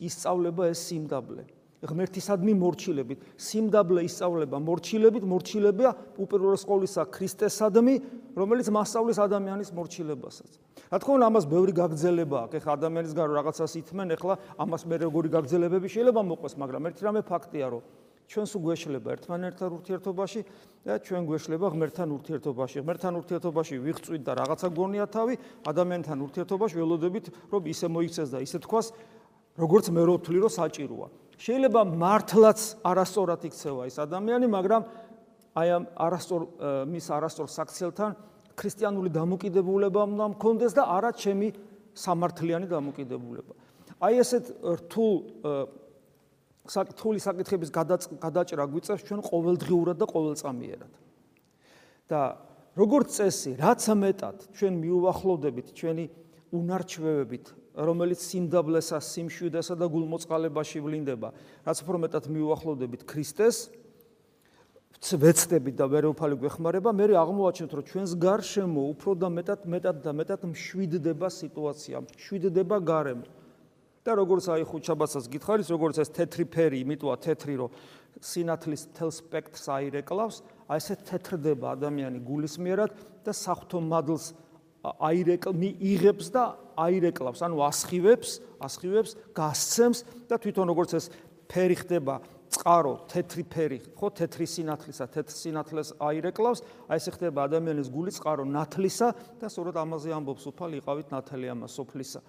ისწავლება 0.00 0.72
ეს 0.72 0.80
სიმდაბლე. 0.88 1.44
ღმერთისადმი 1.86 2.52
მორჩილებით, 2.56 3.20
სიმდაბლე 3.36 4.00
ისწავლება 4.08 4.56
მორჩილებით, 4.64 5.24
მორჩილებია 5.28 5.90
უპირველეს 6.16 6.64
ყოვლისა 6.64 7.02
ქრისტესადმი, 7.12 7.94
რომელიც 8.32 8.66
მასწავლის 8.72 9.18
ადამიანის 9.20 9.70
მორჩილებასაც. 9.76 10.50
რა 10.88 10.96
თქმა 10.96 11.12
უნდა, 11.20 11.26
ამას 11.28 11.44
ბევრი 11.52 11.72
გაგრძელება 11.76 12.36
აქვს. 12.48 12.56
ეხლა 12.56 12.72
ადამიანის 12.80 13.12
გარო 13.12 13.32
რაღაცას 13.36 13.72
ითმენ, 13.84 14.08
ეხლა 14.16 14.34
ამას 14.56 14.82
მე 14.88 14.96
როგორი 15.04 15.28
გაგრძელებები 15.36 15.88
შეიძლება 15.92 16.22
მოყვეს, 16.24 16.54
მაგრამ 16.56 16.82
ერთი 16.88 17.02
რამე 17.04 17.20
ფაქტია, 17.28 17.66
რომ 17.68 17.82
ჩვენს 18.26 18.52
უგვეშლება 18.58 19.08
ერთმანეთთან 19.16 19.70
ურთიერთობაში 19.76 20.40
და 20.86 20.94
ჩვენ 21.02 21.22
გვეშლება 21.30 21.66
ღმერთთან 21.74 22.08
ურთიერთობაში. 22.16 22.76
ღმერთთან 22.82 23.14
ურთიერთობაში 23.22 23.74
ვიღწვით 23.86 24.22
და 24.26 24.32
რაღაცა 24.42 24.68
გონია 24.74 25.06
თავი, 25.06 25.34
ადამიანთან 25.66 26.18
ურთიერთობაში 26.26 26.74
ველოდებით, 26.76 27.26
რომ 27.54 27.62
ისე 27.70 27.86
მოიქცეს 27.86 28.28
და 28.34 28.38
ისე 28.42 28.58
თქვას, 28.66 28.86
როგორც 29.56 29.84
მე 29.94 30.02
რო 30.06 30.14
ვთვლი, 30.18 30.38
რომ 30.42 30.52
საჭიროა. 30.58 31.08
შეიძლება 31.36 31.80
მართლაც 31.84 32.60
არასწორად 32.82 33.40
იქცევა 33.46 33.82
ეს 33.86 33.96
ადამიანი, 34.00 34.46
მაგრამ 34.50 34.82
აი 35.56 35.68
ამ 35.76 35.84
არასწორ 35.96 36.42
მის 36.88 37.06
არასწორ 37.16 37.48
საქციელთან 37.48 38.10
ქრისტიანული 38.56 39.10
დამოკიდებულება 39.12 40.00
უნდა 40.16 40.26
მქონდეს 40.32 40.72
და 40.76 40.82
არა 40.96 41.10
ჩემი 41.12 41.48
სამართლიანი 41.96 42.66
დამოკიდებულება. 42.72 43.52
აი 44.00 44.14
ესეთ 44.20 44.44
რთულ 44.64 45.12
საკითხული 46.72 47.20
საკითხების 47.22 47.70
გადაჭრა 47.72 48.64
გვიწევს 48.70 49.02
ჩვენ 49.06 49.20
ყოველდღიურად 49.26 49.96
და 49.96 50.06
ყოველწამიერად. 50.06 50.92
და 52.06 52.20
როგორც 52.78 53.08
წესი, 53.18 53.52
რაც 53.58 53.82
მეტად 53.82 54.36
ჩვენ 54.54 54.74
მიუახლოვდებით 54.84 55.66
ჩვენი 55.74 56.04
უნარჩვევებით, 56.54 57.46
რომელიც 57.76 58.20
სიმდაბლესა, 58.22 58.98
სიმშვიდესა 59.02 59.74
და 59.74 59.86
გულმოწყალებაში 59.90 60.78
ვლინდება, 60.80 61.28
რაც 61.66 61.78
უფრო 61.82 61.96
მეტად 62.06 62.24
მიუახლოვდებით 62.30 63.02
ქრისტეს, 63.10 63.56
ვეცდებით 64.96 65.76
და 65.76 65.86
ვერეუფალი 65.92 66.36
გვეხმარება, 66.40 66.90
მე 66.96 67.06
აღმოვაჩენთ, 67.20 67.70
რომ 67.76 67.84
ჩვენს 67.84 68.12
გარშემო 68.16 68.82
უფრო 68.96 69.10
და 69.20 69.28
მეტად 69.28 69.60
მეტად 69.68 69.96
და 70.00 70.12
მეტად 70.16 70.40
მშვიდდება 70.50 71.28
სიტუაცია, 71.28 71.96
მშვიდდება 72.06 72.76
გარემო. 72.80 73.26
და 74.06 74.14
როგორც 74.14 74.46
აი 74.54 74.64
ხუჩაბასაც 74.70 75.24
გითხარის, 75.34 75.68
როგორც 75.74 75.98
ეს 75.98 76.10
თეთრი 76.14 76.44
ფერი, 76.46 76.78
იმიტოა 76.86 77.16
თეთრი, 77.26 77.54
რომ 77.58 77.70
სინათლის 78.22 78.82
თელ 78.94 79.10
სპექტრს 79.10 79.66
აირეკლავს, 79.76 80.36
აი 80.70 80.78
ესე 80.78 80.94
თეთრდება 81.10 81.74
ადამიანი 81.74 82.22
გულისმიერად 82.22 82.94
და 83.26 83.32
საფრთხო 83.34 83.82
მადლს 83.82 84.30
აირეკლმი 84.86 85.70
იღებს 85.82 86.30
და 86.30 86.44
აირეკლავს, 86.78 87.42
ანუ 87.42 87.58
ასხივებს, 87.66 88.30
ასხივებს, 88.62 89.16
გასცემს 89.34 90.04
და 90.30 90.38
თვითონ 90.38 90.70
როგორც 90.70 90.94
ეს 91.00 91.10
ფერი 91.50 91.76
ხდება 91.82 92.20
წყარო, 92.54 92.94
თეთრი 93.10 93.44
ფერი, 93.50 93.78
ხო, 93.98 94.10
თეთრი 94.22 94.46
სინათლისა, 94.46 95.10
თეთრ 95.10 95.34
სინათლეს 95.34 95.90
აირეკლავს, 95.98 96.62
აი 96.86 97.02
ესე 97.02 97.14
ხდება 97.18 97.46
ადამიანის 97.50 97.90
გული 97.90 98.14
წყარო 98.14 98.46
ნათლისა 98.46 99.08
და 99.42 99.50
სწორედ 99.50 99.80
ამაზე 99.82 100.14
ამბობს 100.14 100.46
უფალი, 100.54 100.78
იყავით 100.78 101.10
ნათელი 101.10 101.50
ამას 101.56 101.74
სოფლისა. 101.74 102.22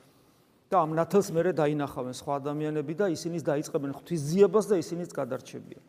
და 0.67 0.83
ამ 0.83 0.91
ნათელს 0.99 1.31
მერე 1.31 1.51
დაინახავენ 1.55 2.15
სხვა 2.17 2.33
ადამიანები 2.43 2.93
და 2.99 3.05
ისინიც 3.15 3.43
დაიწყებენ 3.47 3.91
ღვთისძიებას 3.95 4.65
და 4.67 4.75
ისინიც 4.83 5.09
გადარჩებიან. 5.15 5.83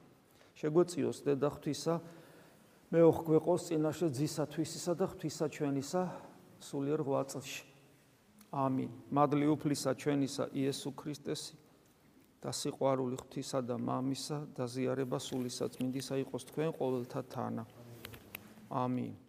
შეგვეციოს 0.54 1.18
დედა 1.26 1.48
ღვთისა 1.54 1.94
მეოხ 2.94 3.18
გვეყოს 3.26 3.62
წინაშე 3.68 4.08
ძისა 4.14 4.44
თვისისა 4.54 4.92
და 4.94 5.04
ღვთისა 5.10 5.46
ჩვენისა 5.50 6.02
სულიერ 6.62 7.00
ღვაწლში. 7.02 7.62
ამინ. 8.54 8.90
მადლი 9.12 9.46
უფლისა 9.54 9.90
ჩვენისა 9.98 10.44
იესო 10.54 10.90
ქრისტესი 10.94 11.54
და 12.38 12.50
სიყვარული 12.54 13.18
ღვთისა 13.18 13.60
და 13.66 13.76
მამისა 13.76 14.38
და 14.54 14.64
ზიარება 14.70 15.18
სულისა 15.18 15.68
წმინდისა 15.74 16.14
იყოს 16.22 16.42
თქვენ 16.48 16.70
ყოველთა 16.78 17.20
თანა. 17.28 17.64
ამინ. 18.70 19.27